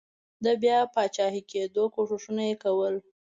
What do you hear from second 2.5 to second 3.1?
کول.